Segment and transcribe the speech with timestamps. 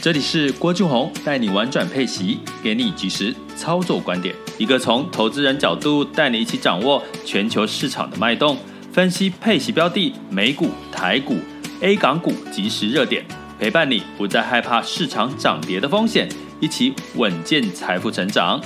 [0.00, 8.56] 这里是郭俊宏带你玩转配息，给你及时操作观点，一个从投资人角度带你一起掌握全球市场的脉动，
[8.92, 11.34] 分析配息标的、美股、台股、
[11.80, 13.24] A 港股即时热点，
[13.58, 16.28] 陪伴你不再害怕市场涨跌的风险，
[16.60, 18.62] 一起稳健财富成长。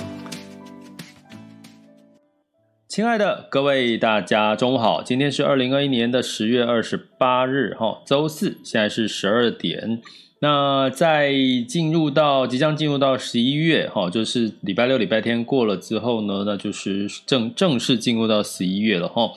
[2.87, 9.99] 亲爱的各位，大家中午好，今天是二零二一年的十月二十八日，哈，周四，现在是十二点。
[10.43, 11.31] 那在
[11.69, 19.31] 进入到即将进入到十一月哈，就是礼拜六、礼拜天过了之后呢，那就是正正式进入到十一月了哈。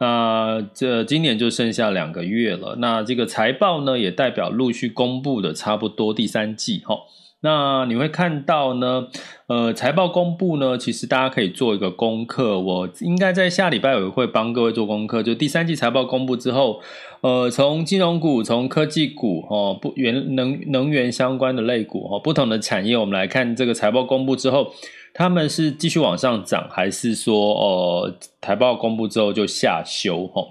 [0.00, 2.74] 那这今年就剩下两个月了。
[2.80, 7.02] 那这个财报呢，也代表陆续公布的差不多第三季哈。
[7.40, 9.06] 那你会看到呢，
[9.46, 12.58] 呃，财报公布呢，其实大家可以做一个功课。
[12.58, 16.80] 我应该在下礼拜我会帮各位做功课，就第三季财报公布之后，
[17.20, 24.72] 呃，从金融股、从科技股哦，不原能能源相关的类股哦，不同的产业，我们来看这个财报公布之后，
[25.14, 30.42] 他们是继续往上涨，还是说呃，财报公布之后就下修哈？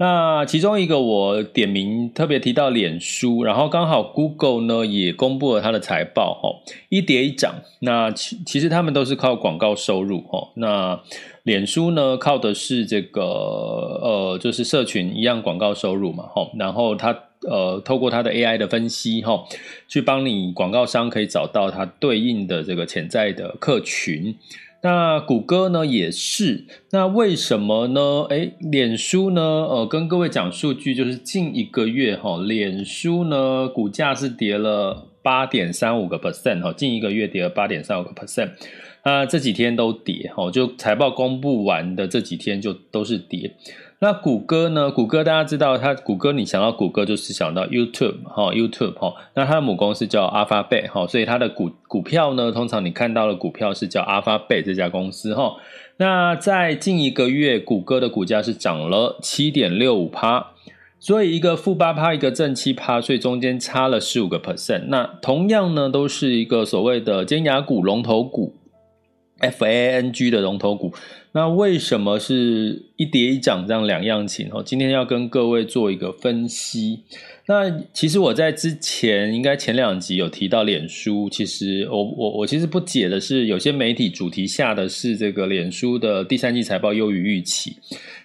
[0.00, 7.56] 那其中一个我点名特别提到脸书，然后刚好 Google 呢也公布了它的财报，哈，一跌一涨。
[7.80, 10.50] 那其其实他们都是靠广告收入，哈。
[10.54, 11.00] 那
[11.42, 16.48] 脸书呢靠的是这个呃，就是社群一样广告收入嘛，哈。
[16.56, 19.44] 然后它呃透过它的 AI 的分析，哈，
[19.88, 24.36] 去帮你广告商可以找到它对应的这个潜在的客群。
[24.80, 28.26] 那谷歌呢也是，那为什么呢？
[28.30, 29.42] 诶，脸书呢？
[29.42, 38.50] 呃，跟各位讲数据，就是近一个月哈，脸书呢股价是跌了八点三五个 percent 哈，近一个月跌了八点三五个 percent，
[39.04, 43.56] 那这几天都跌哈，就财报公布完的这几天就都是跌。
[44.00, 44.92] 那谷歌呢？
[44.92, 49.12] 谷歌大家知道，它谷歌你想到谷歌就是想到 YouTube 哈，YouTube 哈。
[49.34, 55.56] 那它的母公司叫 Alphabet 哈，所以它的股股票呢，通常你看到的股票是叫 Alphabet 这家公司哈。
[55.96, 60.52] 那在近一个月，谷歌的股价是涨了七点六五趴，
[61.00, 64.84] 所以一个负八趴，一个正七趴，所以中间差了十五个 percent。
[64.86, 68.54] 那同样呢，都是一个所谓的尖牙股、龙头股。
[69.40, 70.92] FANG 的龙头股，
[71.32, 74.48] 那为什么是一跌一涨这样两样情？
[74.52, 77.00] 哦，今天要跟各位做一个分析。
[77.46, 87.76] 那其实我在之前应该前两集有提到脸书，其实我我我其实不解的是，有些媒体主题下的是这个脸书的第三季财报优于预期。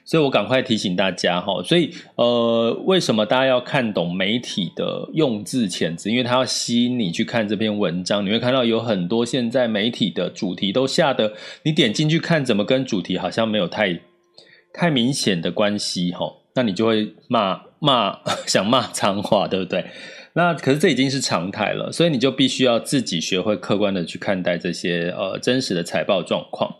[0.05, 6.11] 所以我赶快提醒大家哈，所以呃，为什么大家要看懂媒体的用字遣词？
[6.11, 8.25] 因为它要吸引你去看这篇文章。
[8.25, 11.33] 你会看到有很多现在媒体的主题都下的，
[11.63, 13.99] 你点进去看，怎么跟主题好像没有太
[14.73, 16.33] 太明显的关系哈？
[16.55, 19.85] 那你就会骂骂 想骂脏话，对不对？
[20.33, 26.75] 那可是这已经是常态了，所以你就必须要自己学会客观的去看待这些呃真实的财报状况。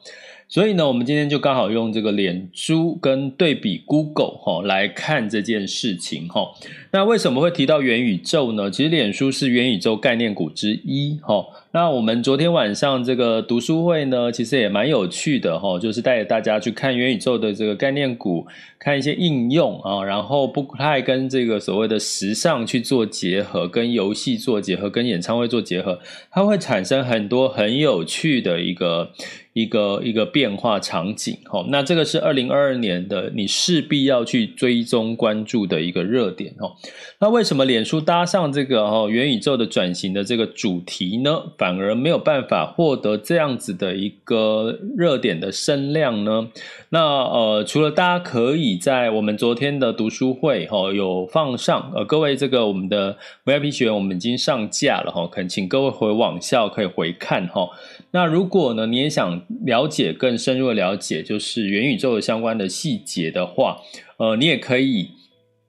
[0.54, 6.48] 所以呢，我们今天就刚好用这个脸书跟对比 Google 哈来看这件事情哈。
[6.92, 8.70] 那为什么会提到元宇宙呢？
[8.70, 11.44] 其实脸书是元宇宙概念股之一哈。
[11.72, 18.46] 那我们昨天晚上这个读书会呢，其实也蛮有趣的哈，就是带着大家去看元宇宙的这个概念股，
[18.78, 26.00] 看一些应用啊，然后不太跟这个所谓的时尚去做结合，跟游戏做结合，跟演唱会做结合，
[26.30, 29.12] 它会产生很多很有趣的一个
[29.54, 31.66] 一个一个变化场景哈。
[31.70, 36.72] 那这个是二零二二年的你势必要去追踪关注的一个热点哈。
[37.20, 41.44] 那为什么脸书搭上这个哈元宇宙的转型的这个主题呢？
[41.58, 46.50] 反而没有办法获得这样子的一个热点的声量呢？
[46.90, 57.70] 那呃，除了大家可以在我们昨天的读书会哈、哦、有放上呃，各位这个我们的 VIP 学员我们已经上架了哈，恳、哦、请各位回网校可以回看哈、哦。
[58.12, 63.82] 那如果呢你也想了解更深入的了解，就是元宇宙的相关的细节的话，
[64.18, 65.10] 呃，你也可以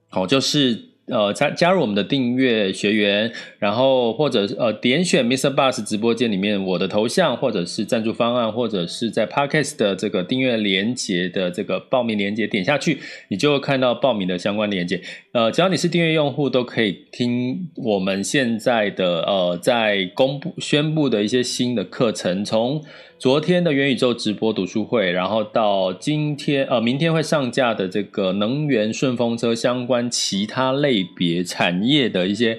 [0.09, 0.91] 好、哦，就是。
[1.07, 5.55] 呃加加入我们的订阅学员，然后或者呃点选 Mr.
[5.55, 15.03] Bus 直播间里面我的头像，或者是赞助方案，或者是在 Podcast 的这个订阅连接的这个报名连接点下去，你就会看到报名的相关连接。
[15.35, 22.81] 呃，只要你是订阅用户，都可以听我们现在的呃在公布宣布的一些新的课程，从。
[23.17, 32.59] 昨天的元宇宙直播读书会，然后到今天呃，明天会上架的这个能源顺风车相关其他类别产业的一些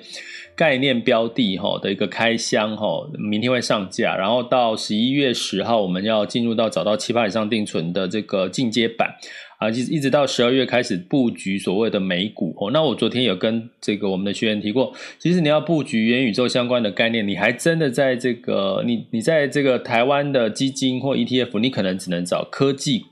[0.56, 9.16] 概念标的哈的一个开箱哈，明天会上架，然后到十一月十号我们要进入到找到七八以上定存的这个进阶版。
[9.58, 12.72] 啊，其实一直到十二月开始布局所谓的美股哦。
[12.72, 23.06] 那我昨天有跟这个我们的学员提过，其实你要布局元宇宙相关的概念，你还真的在这个你你在这个台湾的基金或 ETF，你可能只能找科技。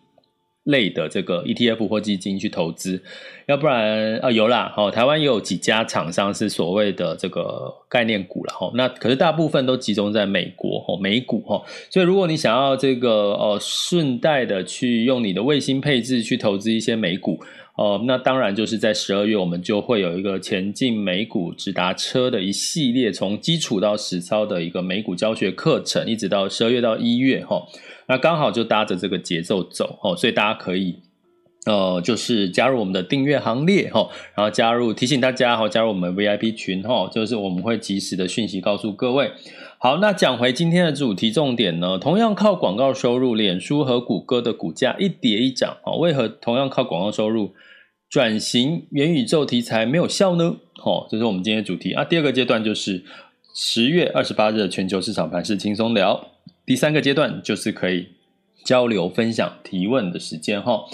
[0.66, 3.02] 类的这个 ETF 或基金去投资，
[3.48, 17.42] 要不然啊有啦，哦，台湾也有几家厂商是所谓的这个概念股了，哈，那可是大部分都集中在美国，美股，哈，所以如果你想要这个呃顺带的去用你的卫星配置去投资一些美股，
[17.76, 27.62] 哦，那当然就是在十二月我们就会有一个前进美股直达车的一系列从基础到实操的一个美股教学课程，一直到十二月到一月，哈。
[28.08, 31.00] 那刚好就搭着这个节奏走哦，所以大家可以
[31.66, 39.32] 呃，就是加入我们的订阅行列哈，然后加入提醒大家哈，加入我们 VIP 群哈，就是我们会及时的讯息告诉各位。
[39.80, 47.54] 好，那讲回今天的主题重点呢，同样靠广告收入，脸书和谷歌的股价一跌一涨啊，为何同样靠广告收入
[48.10, 50.58] 转型元宇宙题材没有效呢？
[50.84, 52.04] 哦，这是我们今天的主题啊。
[52.04, 53.06] 第二个阶段就是
[53.56, 56.33] 十月二十八日的全球市场盘是轻松聊。
[56.66, 58.08] 第三个阶段就是可以
[58.64, 60.86] 交流、分享、提问的时间哈。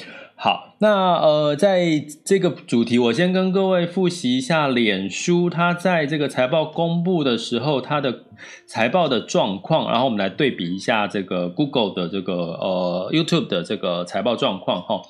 [0.41, 8.23] 好，那呃，在这个主题，我先跟各位复习一下脸书它在这个财报公布的时候，它的
[8.65, 15.01] 财报的状况，然后我们来对比一下这个 Google 的这个呃 YouTube 的这个财报状况哈。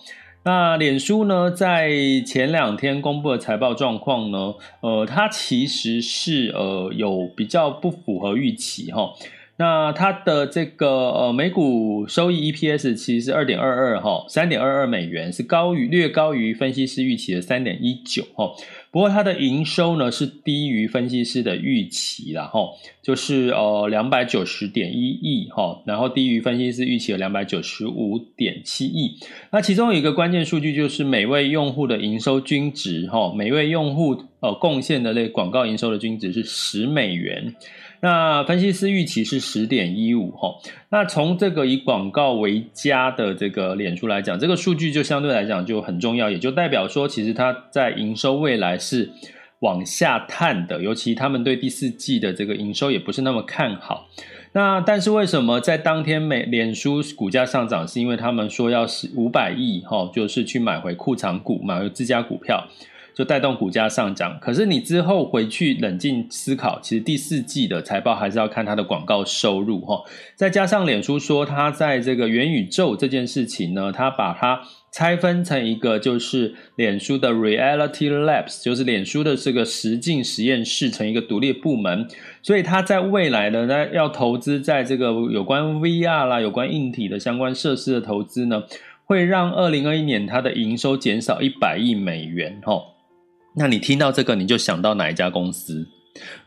[0.44, 1.92] 那脸书呢，在
[2.26, 9.14] 前两天公布的财报状况呢，呃，它其实是呃有比较不符合预期哈。
[9.60, 18.54] 那它的这个呃每股收益 EPS 其实是二点二二哈，三点二二美元是高于略高于分析师预期的三点一九哈。
[18.90, 22.70] 不过它的营收呢是低于分析师的预期啦哈，
[23.04, 29.18] 就是呃两百九十点一亿哈，然后低于分析师预期的两百九十五点七亿。
[29.52, 37.54] 那其中有一个关键数据就是每位用户的营收均值哈，每位用户呃贡献的那广告营收的均值是十美元。
[38.02, 40.56] 那分析师预期是十点一五哈，
[40.90, 49.12] 那从这个以广告为家的这个脸书来讲，这个数据就相对来讲就很重要，也就代表说，其实它在营收未来是
[49.60, 54.08] 往下探的，尤其他们对第四季的这个营收也不是那么看好。
[54.54, 62.68] 那但是为什么在当天美脸书股价上涨，是因为他们说要是五百亿哈，就是去买回库藏股，买回自家股票。
[63.14, 70.02] 就带动股价上涨，可是你之后回去冷静思考，其实第四季的财报还是要看它的广告收入哈。
[70.36, 74.62] 再加上脸书说，它在这个元宇宙这件事情呢，它把它
[74.92, 82.08] 拆分成一个，就是脸书的 Reality Labs，就是脸书的这个实境实验室，成一个独立部门。
[82.42, 88.64] 所以它在未来的呢，要投资在这个有关 VR 啦、有关硬体的相关设施的投资呢，
[89.06, 92.82] 会让二零二一年它的营收减少一百亿美元哈。
[93.60, 95.86] 那你听到这个，你就想到哪一家公司？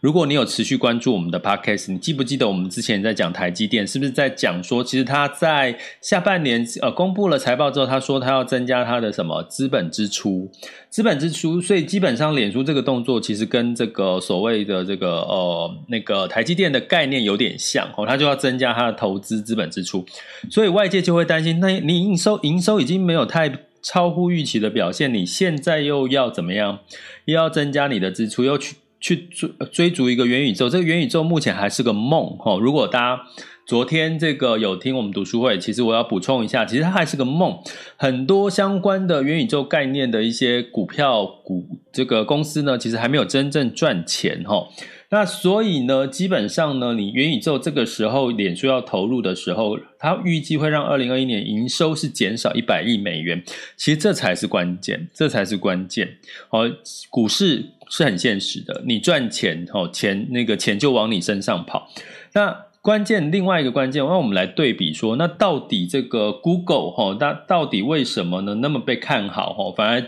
[0.00, 10.50] 如果你有持续关注我们的 podcast，你记不记得我们之前在讲台积电，是不是在讲说，其实他在下半年呃公布了财报之后，他说他要增加他的什么资本支出？
[10.88, 20.02] 资本支出，所以基本上脸书这个动作其实跟这个所谓的这个呃那个台积电的概念有点像哦，他就要增加他的投资资本支出，
[20.50, 23.52] 所以外界就会担心，那你营收营收已经没有太。
[23.82, 26.78] 超乎预期的表现，你现在又要怎么样？
[27.24, 30.68] 又要增加你的支出，又去去追追逐一个元宇宙？
[30.68, 32.56] 这个元宇宙目前还是个梦哈。
[32.60, 33.22] 如果大家
[33.66, 37.58] 昨天这个有听我们读书会，其实我要补充一下，其实它还是个梦。
[37.96, 44.68] 很多相关的元宇宙概念的一些股票股这个公司呢，其实还没有真正赚钱哈。
[45.12, 53.44] 那所以呢，基本上呢，你元宇宙这个时候，脸书要投入的时候，它预计会让二零二一年营收是减少一百亿美元。
[53.76, 56.16] 其实这才是关键，这才是关键。
[56.48, 56.66] 哦，
[57.10, 61.90] 股市是很现实的，你赚钱，哦，钱那个钱就往你身上跑。
[62.32, 69.74] 那关键另外一个关键，那我们来对比说，那到底这个 Google 哈，它到底为什么呢那么被看好哈？
[69.76, 70.02] 反而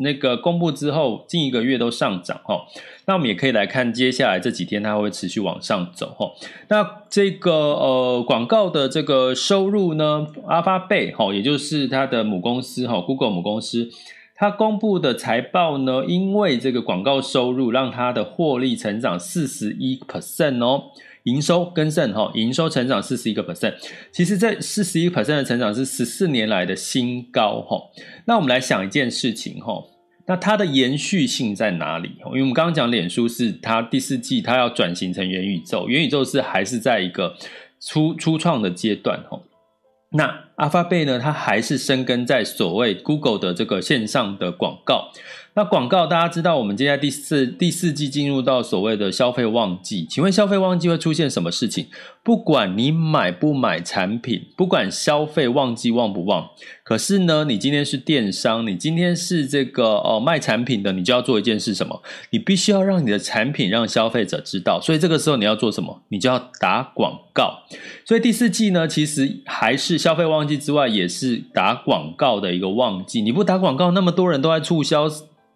[0.00, 2.60] 那个公布之后，近一个月都上涨哈。
[3.10, 6.30] 那我们也可以来看接下来这几天它会持续往上走哈。
[6.68, 13.88] 那这个呃广告的这个收入呢，Alphabet 哈，也就是它的母公司哈，Google 母公司，
[14.36, 20.92] 它公布的财报呢，因为这个广告收入让它的获利成长四十一 percent 哦。
[21.24, 23.74] 营收更胜哈，营收成长四十一个 percent，
[24.12, 27.76] 其实这四十一 percent 的成长是十四年来的新高哈。
[28.24, 29.82] 那我们来想一件事情哈，
[30.30, 32.12] 那它的延续性在哪里？
[32.26, 37.36] 因为我们刚刚讲脸书是它第四季它要转型成元宇宙，元宇宙是还是在一个
[37.80, 39.42] 初初创的阶段哈。
[40.12, 45.10] 那阿发贝呢，它还是深根在所谓 Google 的这个线上的广告。
[45.54, 51.86] 那广告大家知道，我们接下第四第四季进入到所谓的消费旺季，请问消费旺季会出现什么事情？
[52.22, 56.50] 不管你买不买产品，不管消费旺季旺不旺，
[56.84, 62.00] 可是呢，你今天是电商，你今天是这个哦卖产品的，你就要做一件事，什么？
[62.30, 66.02] 你必须要让你的产品让消费者知道，所以这个时候你要做什么？
[66.10, 67.64] 你就要打广告。
[68.04, 73.20] 所以第四季呢，其实还是消费旺季之外，也是打广告的一个旺季。
[73.20, 75.08] 你不打广告，那么多人都在促销。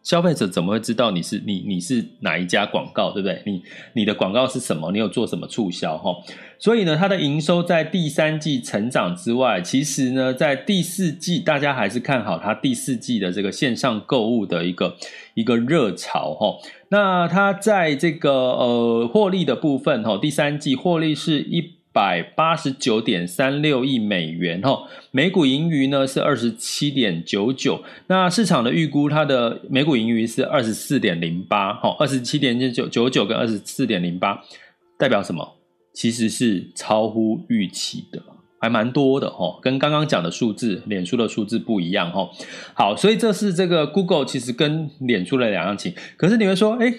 [0.03, 3.43] 消费者怎么会知道你是你你是哪一家广告，对不对？
[3.47, 3.63] 你
[3.95, 4.93] 你的广告是什么？
[4.93, 5.97] 你有做什么促销？
[5.97, 6.15] 哈，
[6.59, 14.95] 所以呢，它的营收在第三季成长之外，其实呢，在第四季大家还是看好它第四季的这个线上购物的一个
[15.33, 16.59] 一个热潮，哈。
[16.91, 21.73] 那它在这个呃获利的部分，哈，第三季获利是一。
[21.95, 24.83] 百八十九点三六亿美元，哈，
[25.13, 34.43] 每股盈余呢是二十七点九九，那市场的预估它的每股盈余是二十四点零八，哈，二十七点九九九跟二十四点零八，
[34.99, 35.57] 代表什么？
[35.93, 38.21] 其实是超乎预期的，
[38.61, 42.29] 还蛮多的，哈，跟刚刚讲的数字，脸书的数字不一样，哈。
[42.75, 46.93] 好，所以这是这个 Google 其实跟脸书的两样情，可是你会说，哎。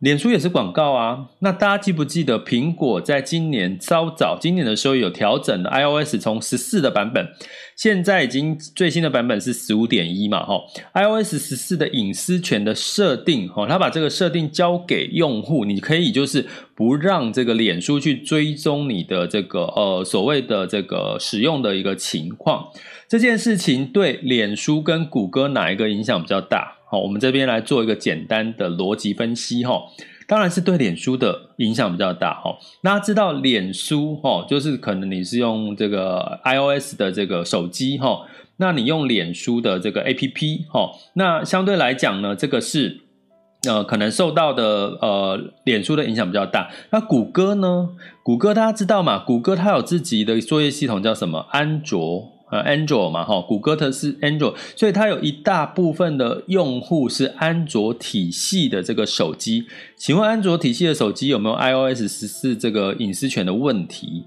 [0.00, 7.28] 脸书也是广告啊，那大家记不记得苹果在今年稍早今年的时候有调整 iOS 从十四的版本，
[7.76, 10.58] 现在已经最新的版本是十五点一嘛，哈
[10.94, 22.68] ，iOS 十四的隐私权的设定，哈，它把这个设定交给用户，你可以就是不让这个脸书去追踪你的这个呃所谓的这个使用的一个情况，
[23.06, 26.78] 这件事情对脸书跟谷歌哪一个影响比较大？
[26.90, 29.80] 好，我们这边来做一个简单的逻辑分析哈。
[30.26, 32.56] 当然是对脸书的影响比较大哈。
[32.82, 38.22] 大家知道脸书哈，就是可能你是用这个 iOS 的这个手机哈，
[38.56, 43.00] 那你用脸书的这个 APP 哈，那相对来讲呢，这个是
[43.68, 44.64] 呃可能受到的
[45.00, 46.70] 呃脸书的影响比较大。
[46.90, 47.90] 那谷歌呢？
[48.24, 49.18] 谷歌大家知道嘛？
[49.18, 51.46] 谷歌它有自己的作业系统叫什么？
[51.50, 52.32] 安卓。
[52.50, 59.66] 呃，Android 嘛，哈，谷歌它是 Android，所以它有一大部分的用户是安卓体系的这个手机。
[59.96, 64.24] 请问安卓体系的手机有没有 iOS 十四这个隐私权的问题？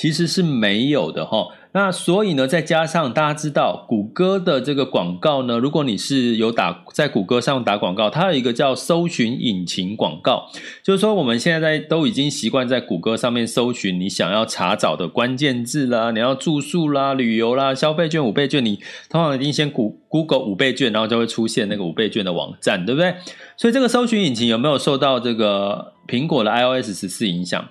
[0.00, 10.46] 其实是没有的哈，那所以呢，再加上大家知道，谷歌的这个广告呢，如果你是有打在谷歌上打广告，它有一个叫搜寻引擎广告，
[10.82, 18.76] 就是说我们现在在都已经习惯在谷歌上面搜寻你想要查找的关键字啦，你要住宿啦、旅游啦、消费券五倍券，你
[19.10, 23.16] 通常一定先谷 Google 五倍券，然后就会出现那个五倍券的网站，对不对？
[23.58, 27.68] 所以这个搜寻引擎有没有受到这个苹果的 iOS 十四影响？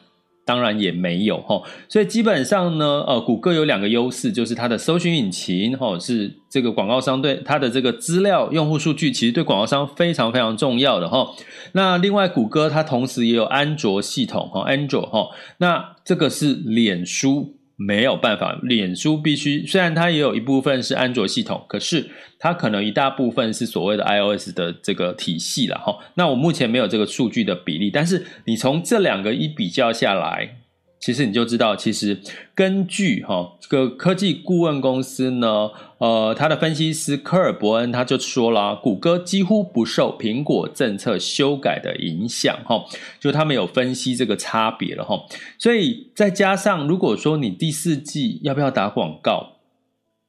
[0.50, 11.29] 当然也没有哈，所以基本上呢，呃，谷歌有两个优势，就是它的搜寻引擎哈是这个广告商对它的这个资料用户数据，其实对广告商非常非常重要的哈。
[11.74, 15.27] 那另外，谷歌它同时也有安卓系统哈，安卓哈，
[15.60, 17.58] 那这个是脸书。
[17.79, 25.98] 没有办法，脸书必须，虽然它也有一部分是安卓系统，可是它可能一大部分是所谓的 iOS 的这个体系了哈。
[26.15, 30.57] 那我目前没有这个数据的比例，但是你从这两个一比较下来。
[31.00, 32.20] 其实你就知道，其实
[32.53, 42.84] 根据哈这个科技顾问公司呢，呃，他的分析师科尔伯恩他就说了，谷歌几乎不受苹果政策修改的影响哈，
[43.20, 45.25] 就他们有分析这个差别了哈，
[45.58, 49.53] 所以再加上如果说你第四季要不要打广告，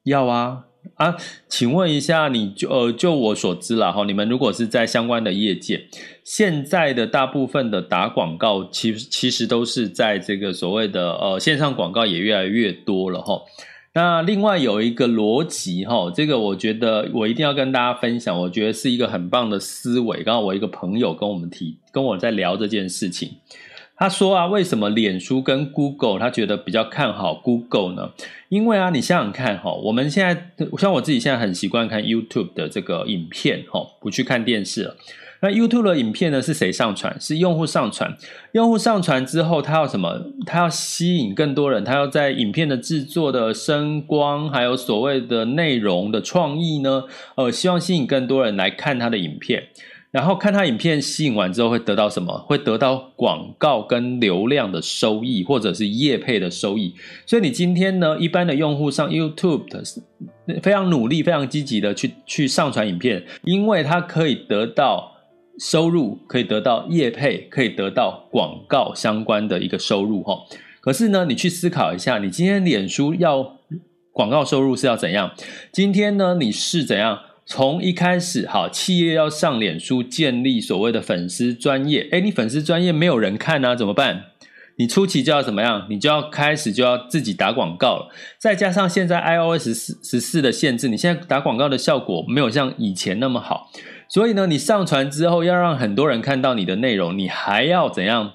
[0.03, 0.63] 要啊。
[0.95, 1.15] 啊，
[1.47, 5.87] 请问一下，你就呃，就我所知啦哈，你们如果是在相关的业界，
[6.23, 13.41] 现在的大部分的打广告，其实其实都是在这个所谓的呃线上广告也越来越多了哈。
[13.93, 20.23] 那另外有一个逻辑哈，这个我觉得我一定要跟大家分享，我觉得是一个很棒的思维。
[20.23, 23.29] 刚刚我一个朋友跟我们提，跟我在聊这件事情。
[24.01, 28.09] 他说啊，为什么脸书跟 Google 他觉得比较看好 Google 呢？
[28.49, 34.95] 因为啊，你想想看哈，我们现在像我自己现在很习惯看 YouTube 的这个影片哈，不去看电视了。
[35.41, 37.15] 那 YouTube 的影片呢，是谁上传？
[37.21, 38.17] 是用户上传。
[38.53, 40.19] 用户上传之后，他要什么？
[40.47, 47.03] 他要吸引更多人，他要在影片的制作的声光，还有所谓的内容的创意呢，
[47.35, 49.67] 呃，希望吸引更多人来看他的影片。
[50.11, 52.37] 然后看他影片吸引完之后会得到什么？
[52.47, 56.93] 会得到广告跟流量的收益，或者是业配的收益。
[57.25, 59.81] 所以你今天呢，一般的用户上 YouTube 的
[60.61, 65.13] 非常努力、非常积极的去去上传影片，因为他可以得到
[65.57, 70.37] 收入，可以得到业配，可以得到广告相关的一个收入哈。
[70.81, 73.59] 可是呢，你去思考一下，你今天脸书要
[74.11, 75.31] 广告收入是要怎样？
[75.71, 77.17] 今天呢，你是怎样？
[77.45, 84.25] 从一开始，好，企业要上脸书建立所谓的粉丝专业，诶，你粉丝专业没有人看啊，怎么办？
[84.77, 85.85] 你初期就要怎么样？
[85.89, 88.09] 你就要开始就要自己打广告了。
[88.39, 93.69] 再加上现在 iOS 十十四的限制，你现在打广告的效果没有像以前那么好，
[94.07, 98.33] 所以呢，你上传之后要让很多人看到你的内容，你还要怎样？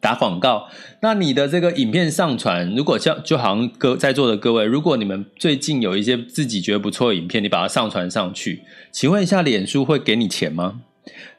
[0.00, 0.68] 打广告，
[1.02, 10.80] 那你的这个影片上传，如果像就好像各在座的各位，如果你们最近有一些自己觉得不错的影片，你把它上传上去，请问一下，脸书会给你钱吗？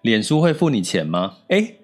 [0.03, 1.37] 脸书会付你钱吗？
[1.47, 1.77] 诶，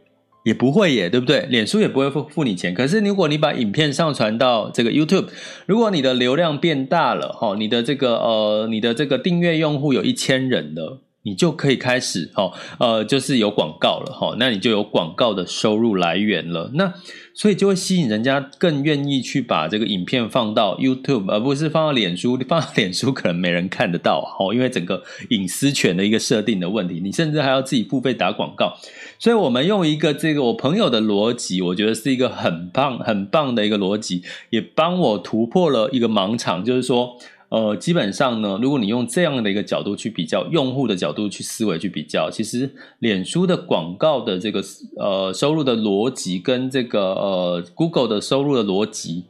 [0.43, 1.47] 也不会耶，对不对？
[1.49, 2.73] 脸书也不会付付你钱。
[2.73, 5.27] 可是如果你把影片上传到这个 YouTube，
[5.65, 11.01] 如果你的流量变大了，哈，你的这个呃，你的这个订阅用户有一千人了。
[11.27, 16.71] 你就可以开始哈，呃，就是有广告了哈，那你就有广告的收入来源了。
[16.75, 16.93] 那
[17.33, 22.39] 所以就会吸引人家更愿意去把这个影片放到 YouTube，而不是放到脸书。
[22.47, 28.73] 放到脸书可能没人看得到哈，因为整个隐私权的一个设定的问题，你甚至还要自己付费打广告。
[29.19, 37.17] 所以我们用一个这个我朋友的逻辑，我觉得是一个很棒很棒的一个逻辑，也帮我突破了一个盲场，就是说。
[37.49, 44.61] 呃，基本上呢，如果你用这样的一个角度去比较，用户的角度去思维去比较，其实脸书的广告的这个
[44.97, 49.23] 呃收入的逻辑跟这个呃 Google 的收入的逻辑，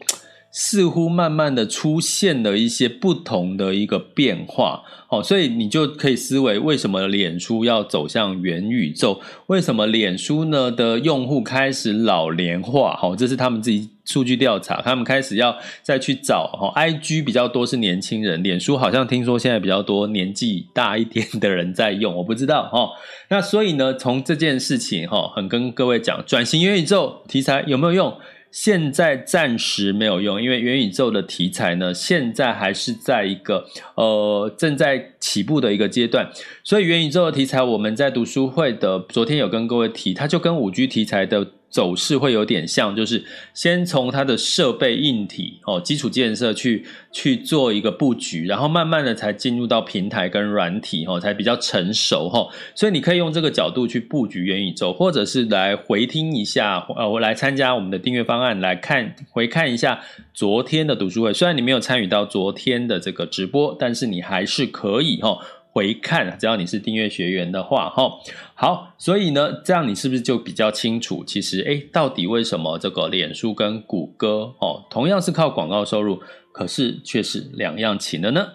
[0.51, 4.81] 似乎慢慢的出现了一些不同的一个变化。
[5.09, 9.19] 好，所以你就可以思维，为什么脸书要走向元宇宙？
[9.45, 12.97] 为什么脸书呢的用户开始老年化？
[12.97, 16.47] 好，这是他们自己数据调查，他们开始要再去找。
[16.47, 22.89] 哈，IG 比较多是年轻人，脸书好像听说现在比较多年纪大一点的人在用，我不知道哈。
[23.29, 28.17] 那所以呢，从这件事情哈，很跟各位讲，转型元宇宙题材有没有用？
[28.49, 33.65] 现在暂时没有用，因为元宇宙的题材呢，现在还是在一个
[33.95, 36.31] 呃正在起步的一个阶段，
[36.63, 41.45] 所以元宇宙的题材，我们在读书会的昨天有跟各位提，它就跟五 G 题材的。
[41.69, 52.47] 走势会有点像，就是先从它的设备硬体哦，基础建设去去做一个布局，然后慢慢的才进入到平台跟软体哦，才比较成熟哈。
[52.73, 60.01] 所以你可以用这个角度去布局元宇宙，或者是来回听一下，呃，我来参加我们的订阅方案来看回看一下
[60.33, 61.33] 昨天的读书会。
[61.33, 65.37] 虽然你没有参与到昨天的这个直播，但是你还是可以哈。
[65.77, 68.09] 回看，只要你是订阅学员的话，哈，
[68.55, 71.23] 好，所以呢，这样你是不是就比较清楚？
[71.23, 76.19] 其实，诶，到底为什么这个脸书跟谷歌，哦，同样是靠广告收入，
[76.51, 78.47] 可是却是两样情的呢？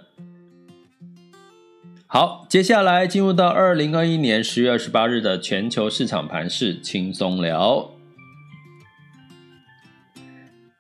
[2.09, 7.89] 好，接下来进入到二零二一年十月二十八日的全球市场盘势轻松聊。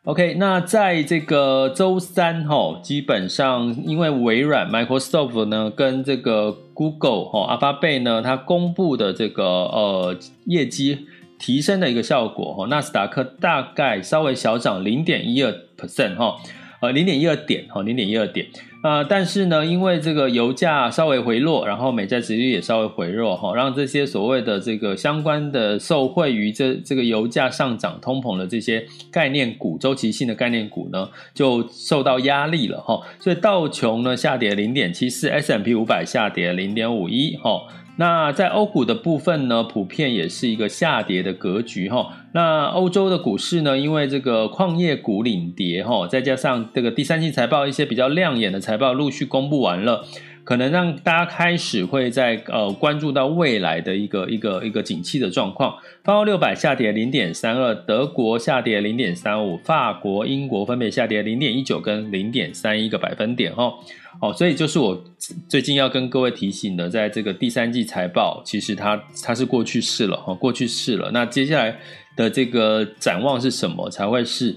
[0.04, 11.06] OK，那在这个周三哈，基本上因为微软 Microsoft 呢跟这个 Google 哈阿巴贝呢，它公布的这个呃业绩
[11.38, 16.36] 提升的一个效果哈，纳斯达克大概稍微小涨零点一二 percent 哈，
[16.80, 18.44] 呃零点一二点哈，零点一二点。
[18.82, 33.00] 啊，但是呢，因为这个油价稍微回落，然后美债殖利率也稍微回落，哈，让这些所谓的这个相关的受惠于这这个油价上涨、通膨的这些概念股、周期性的概念股呢，就受到压力了，哈。
[33.20, 37.62] 所以道琼呢下跌零点七四，S&P 五百下跌零点五一，哈。
[37.96, 42.08] 那在欧股的部分呢，普遍也是一个下跌的格局哈。
[42.32, 50.04] 那欧洲的股市呢，因为这个矿业股领跌哈，再加上这个第三季财报一些比较亮眼的财报陆续公布完了，
[50.44, 55.76] 可能让大家开始会在呃关注到未来的一个一个一个景气的状况。
[56.02, 63.72] 法国六百下跌零点三二，德国下跌零点三五，法国、英国分别下跌零点一九跟零点三一个百分点哈。
[64.20, 65.04] 哦，所以就是我
[65.48, 71.10] 最近要跟各位提醒的，在这个第三季财报，其实它它是过去式了哈，过去式了。
[71.12, 71.78] 那接下来
[72.16, 73.88] 的这个展望是什么？
[73.88, 74.56] 才会是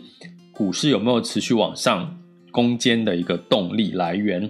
[0.51, 2.17] 股市有没有持续往上
[2.51, 4.49] 攻坚的一个动力来源？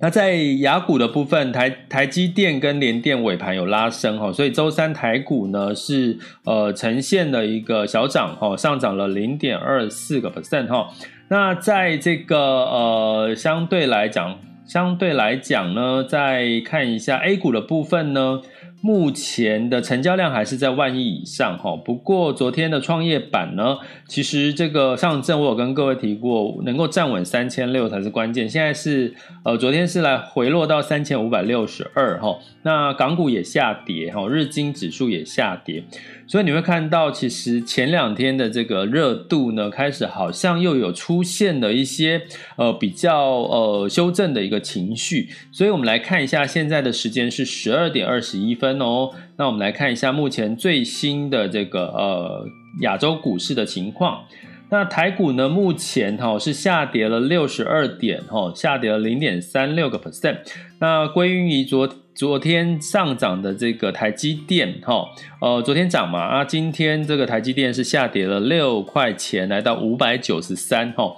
[0.00, 10.90] 那在雅股的部分，台台积电跟联电尾盘有拉升哈，所以周三台股呢是呃呈现了一个小涨哈，上涨了零点二四个 percent 哈。
[11.28, 18.42] 那在这个呃相对来讲，相对来讲呢，再看一下 A 股的部分呢。
[18.84, 28.46] 目前的成交量还是在万亿以上哈，不过昨天的创业板呢，其实这个上证我有跟各位提过，能够站稳三千六才是关键。
[28.46, 35.82] 现在是呃，昨天是来回落到三千五百六十二哈，那港股也下跌哈，日经指数也下跌。
[36.26, 42.22] 所以你会看到，其实前两天的这个热度呢，开始好像又有出现了一些
[42.56, 45.28] 呃比较呃修正的一个情绪。
[45.52, 49.10] 所以我们来看一下，现在的时间是十二点二十一分哦。
[49.36, 52.46] 那我们来看一下目前最新的这个呃
[52.80, 54.24] 亚洲股市的情况。
[54.70, 60.38] 那台股呢，目前哈是下跌了六十二点哈，下跌了零点三六个 percent。
[60.80, 65.04] 那归因于昨昨天上涨的这个台积电哈，
[65.40, 71.16] 呃，昨天涨嘛啊，今天这个台积电是下跌了六块钱，来到五百九十三哈。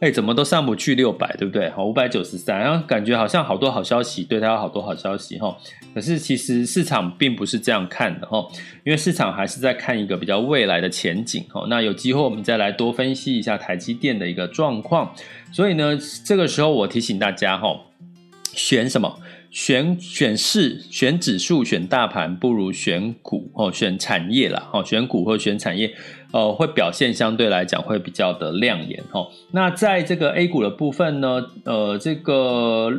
[0.00, 1.70] 哎，怎么都上不去六百，对不对？
[1.70, 5.56] 好，五百九十三，然后感觉好像好多好消息，对它有好多好消息哈。
[5.94, 8.44] 可是其实市场并不是这样看的哈，
[8.84, 11.64] 因为市场还是在看一个比较未来的前景哈。
[11.70, 15.14] 那有机会我们再来多分析一下台积电的一个状况。
[15.52, 17.80] 所以呢，这个时候我提醒大家哈，
[18.52, 19.20] 选什么？
[19.56, 25.94] 选选市、选指数、选大盘，不如选股哦，选产业啦哦，选股或选产业。
[26.30, 29.28] 呃，会表现相对来讲会比较的亮眼哦。
[29.52, 32.90] 那在这个 A 股的部分呢，呃，这个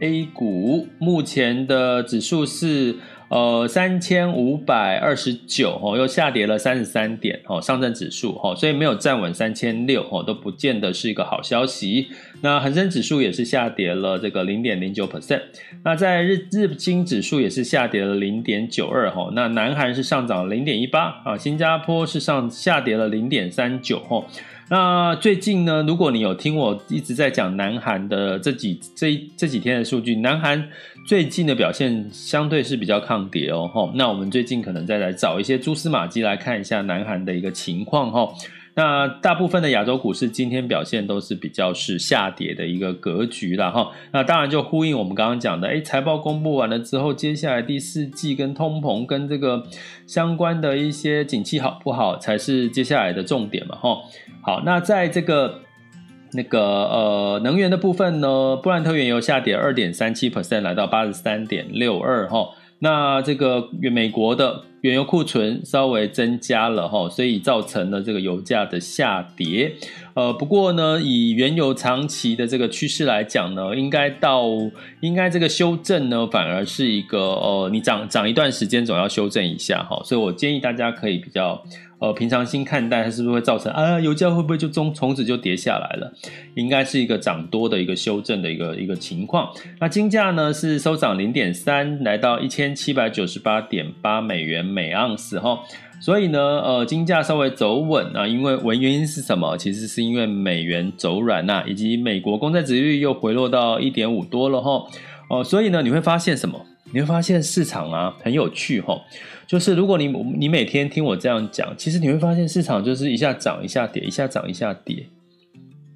[0.00, 2.96] A 股目前的指数是。
[3.30, 12.08] 呃，三千五百二十九哦，又下跌了三十三点哦，上证指数哦，所以没有站稳三千六哦，都不见得是一个好消息。
[12.40, 15.42] 那恒生指数也是下跌了这个零点零九 percent。
[15.84, 19.30] 那在日日经指数也是下跌了零点九二哈。
[19.32, 24.24] 那南韩是上涨零点一八啊，新加坡是上下跌了零点三九哦。
[24.70, 30.64] 那最近呢，如果你有听我一直在讲南韩的这几这这几天的数据，南韩
[31.04, 33.68] 最近的表现相对是比较抗跌哦。
[33.74, 38.28] 吼，那我们最近可能再来找一些蛛丝马迹来看一下南韩的一个情况哈。
[38.74, 43.90] 那大部分的亚洲股市今天表现都是比较是下跌的一个格局啦哈。
[44.12, 49.64] 那当然就呼应我们刚刚讲的，诶，财报公布完了之后，接下来第四季跟通膨跟这个
[50.06, 53.98] 相关的一些景气好不好，才是接下来的重点嘛哈。
[54.42, 55.60] 好，那在这个
[56.32, 62.50] 那个呃能源的部分呢，布兰特原油下跌二点三七 percent，来到八十三点六二哈。
[62.78, 69.74] 那这个美国的原油库存稍微增加了哈，所以造成了这个油价的下跌。
[70.14, 74.44] 呃，不过呢，以原油长期的这个趋势来讲呢，应该到
[75.00, 80.00] 应该这个修正呢，反而是一个呃，你涨涨一段时间总要修正一下哈。
[80.04, 81.62] 所以我建议大家可以比较。
[82.00, 84.00] 呃，平常心看待，它是不是会造成啊？
[84.00, 86.10] 油价会不会就从从此就跌下来了？
[86.54, 89.50] 应该是一个涨多的一个修正的一个一个情况。
[89.78, 95.60] 那金价呢是收涨零点三，来到一千七百九十八点八美元每盎司哈。
[96.00, 99.54] 所以呢，呃，金价稍微走稳啊，因为原因是什么？
[99.58, 104.86] 其实是因为美元走软呐，以及美国公债殖利率又回落到一点五多了哈。
[105.28, 106.64] 哦，所以呢，你会发现什么？
[106.92, 109.00] 你会发现市场啊很有趣哈。
[109.46, 115.06] 就是如果你你每天听我这样讲，其实你会发现市场就是一下涨一下跌，一下涨一下跌。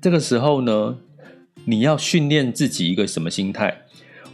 [0.00, 0.96] 这个时候呢，
[1.64, 3.82] 你要训练自己一个什么心态？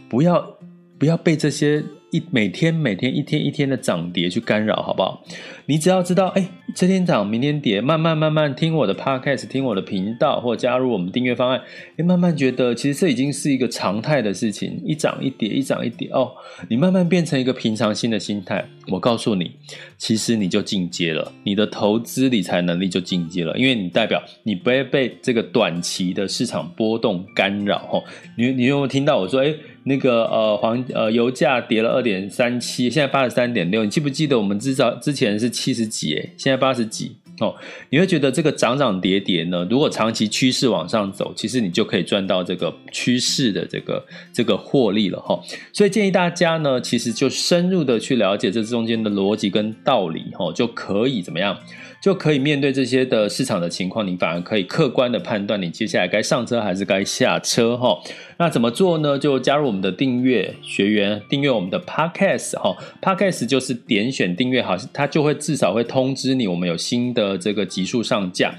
[0.09, 0.57] 不要
[1.01, 1.83] 不要被这些。
[2.11, 5.23] 一每天每天一天一天的涨跌去干扰，好不好？
[5.65, 11.61] 你只要知道，哎，这天涨，明天跌，慢慢慢慢听我的 podcast，听我的频道，或加入我们订阅方案，
[11.95, 16.33] 哎，慢慢觉得其实这已经是一个常态的事情，一涨一跌，一涨一跌，哦，
[16.67, 18.65] 你慢慢变成一个平常心的心态。
[18.89, 19.49] 我告诉你，
[19.97, 27.87] 其实你就进阶了，你的投资理财能力就进阶了，因为你代表你不会被这个短期的市场波动干扰。
[27.89, 28.03] 哦，
[28.37, 29.55] 你你有没有听到我说，哎？
[29.83, 33.83] 那个呃黄呃油价跌了二点三七，现在八十三点六。
[33.83, 37.55] 你记不记得我们至少之前是七十几诶，现在八十几，哦，
[37.89, 45.39] 你会觉得这个涨涨跌跌呢，如果长期趋势往上走，其实你就可以赚到这个趋势的这个这个获利了哈。
[45.73, 51.57] 所以建议大家呢，其实就深入的去了解这中间的逻辑跟道理哈，就可以怎么样？
[52.01, 57.97] 就可以面对这些的市场的情况，你反而可以客观的判断你接下来该上车还是该下车哈。
[58.37, 59.19] 那怎么做呢？
[59.19, 62.75] 就加入我们的订阅学员，订阅我们的 Podcast 哈。
[62.99, 68.55] Podcast 就是点选订阅好像，它就会至少会通知你我们有新的这个集数上架。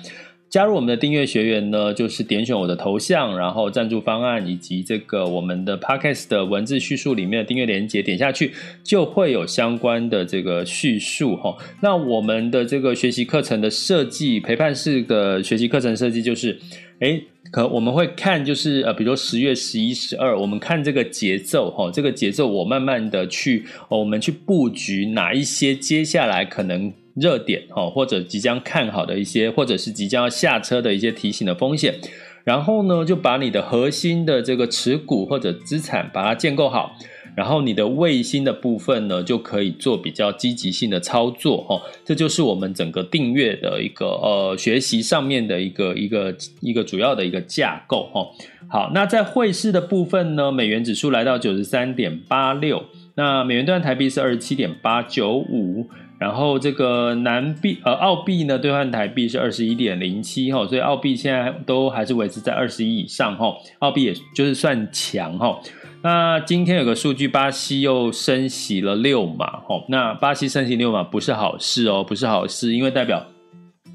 [0.52, 8.52] 加入我们的订阅学员呢，就是点选我的头像，然后赞助方案以及这个我们的 Podcast 的文字叙述里面的订阅连结，点下去
[8.84, 11.56] 就会有相关的这个叙述哈。
[11.80, 16.58] 那我们的这个学习课程的设计，陪伴式的学习课程设计就是，
[16.98, 26.92] 诶，可我们会看就是呃，比如说十月十一、十二，我们看这个节奏哈，这个节奏我慢慢的去哦，我们去布局哪一些接下来可能。
[27.14, 31.94] 热点哦，或者即将看好的一些，或者是即将要下车的一些提醒的风险，
[32.44, 36.96] 然后呢，就把你的核心的这个持股或者资产把它建构好，
[37.36, 41.82] 然后你的卫星的部分呢，就可以做比较积极性的操作哦。
[42.04, 48.26] 这就是我们整个订阅的一个呃学习上面的一个一个一个主要的一个架构哈。
[48.68, 52.84] 好，那在汇市的部分呢，美元指数来到九十三点八六，
[53.16, 55.88] 那美元兑台币是二十七点八九五。
[56.22, 65.58] 然后这个南币呃澳币呢，兑换台币是二十一点零七哈，所以澳币现在都还是维持在二十一以上哈，澳币也就是算强哈。
[66.00, 73.26] 那今天有个数据，巴西又升息了六码哈，那巴西升息六码不是好事哦，不是好事，因为代表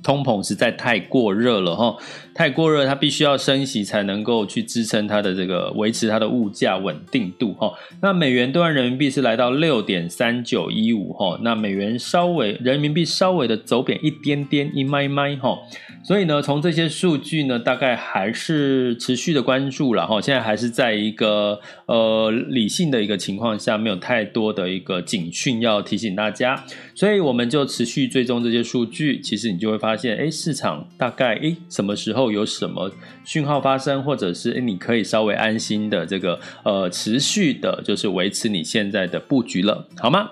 [0.04, 1.96] 通膨实在太过热了哈。
[2.38, 7.74] 太过热，它必须要升息才能够去支撑它的这个维持它的物价稳定度哈。
[8.00, 15.58] 那美元兑换人民币是来到六点三九一五哈，那美元稍微人民币稍微的走贬一点点一麦麦哈。
[16.04, 20.22] 所以呢，从这些数据呢，大概还是持续的关注了哈。
[20.22, 29.20] 现在还是在一个呃理性的一个情况下，没有太多的一个警讯要提醒大家，所以我们就持续追踪这些数据。
[29.20, 32.27] 其实你就会发现，哎，市场大概哎什么时候？
[32.32, 32.92] 有什么
[33.24, 40.32] 讯号发生，或者是你可以稍微安心的这个呃持续的，就是维持你现在的布局了，好吗？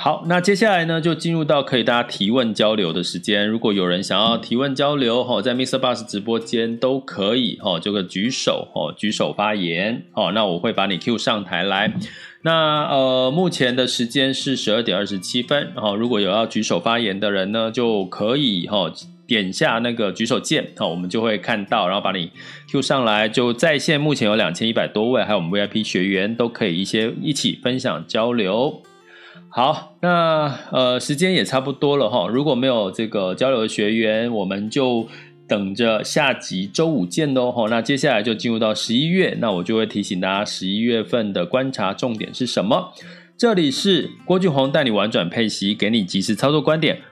[0.00, 3.48] 好，那接下来呢，就进入到可以大家提问交流的时间。
[3.48, 5.76] 如果有人想要提问交流，哈，在 Mr.
[5.80, 11.92] Bus 直播间都可以，哈，这个举手，哦，举手发言，哦，那我会把你 Q 上台来。
[12.42, 18.92] 那呃，目前的时间是十二点二十七分，哈，如果有要举手发言的人呢，就可以，哈。
[19.28, 22.32] 点下那个举手键，好，我们就会看到，然后把你
[22.66, 23.28] Q 上来。
[23.28, 28.82] 就在线目前有两千一百多位，还有我们 VIP 学员都可以一些一起分享交流。
[29.50, 32.26] 好，那呃时间也差不多了哈。
[32.26, 35.06] 如果没有这个交流的学员，我们就
[35.46, 37.52] 等着下集周五见喽。
[37.52, 42.94] 哈，那接下来就进入到十一月，那我就会提醒大家十一月份的观察重点是什么。
[43.36, 47.02] 这里是郭俊宏带你玩转配息，给你及时操作观点。